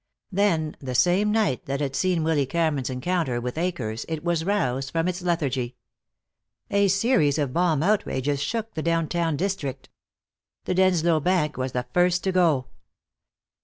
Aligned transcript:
Then, 0.31 0.75
the 0.79 0.95
same 0.95 1.31
night 1.31 1.67
that 1.67 1.79
had 1.79 1.95
seen 1.95 2.23
Willy 2.23 2.47
Cameron's 2.47 2.89
encounter 2.89 3.39
with 3.39 3.55
Akers, 3.55 4.03
it 4.09 4.23
was 4.23 4.43
roused 4.43 4.89
from 4.89 5.07
its 5.07 5.21
lethargy. 5.21 5.75
A 6.71 6.87
series 6.87 7.37
of 7.37 7.53
bomb 7.53 7.83
outrages 7.83 8.41
shook 8.41 8.73
the 8.73 8.81
downtown 8.81 9.37
district. 9.37 9.89
The 10.65 10.73
Denslow 10.73 11.19
Bank 11.19 11.55
was 11.55 11.73
the 11.73 11.85
first 11.93 12.23
to 12.23 12.31
go. 12.31 12.65